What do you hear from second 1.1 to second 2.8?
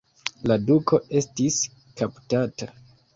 estis kaptata.